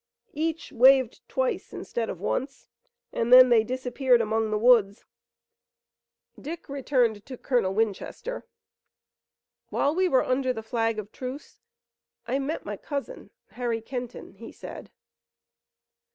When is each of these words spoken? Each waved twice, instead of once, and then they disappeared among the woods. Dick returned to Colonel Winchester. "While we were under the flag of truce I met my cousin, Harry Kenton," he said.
Each 0.33 0.71
waved 0.71 1.21
twice, 1.29 1.71
instead 1.73 2.09
of 2.09 2.19
once, 2.19 2.67
and 3.13 3.31
then 3.31 3.49
they 3.49 3.63
disappeared 3.63 4.19
among 4.19 4.49
the 4.49 4.57
woods. 4.57 5.05
Dick 6.41 6.67
returned 6.67 7.23
to 7.27 7.37
Colonel 7.37 7.75
Winchester. 7.75 8.43
"While 9.69 9.93
we 9.93 10.07
were 10.09 10.25
under 10.25 10.53
the 10.53 10.63
flag 10.63 10.97
of 10.97 11.11
truce 11.11 11.61
I 12.25 12.39
met 12.39 12.65
my 12.65 12.77
cousin, 12.77 13.29
Harry 13.51 13.79
Kenton," 13.79 14.33
he 14.33 14.51
said. 14.51 14.89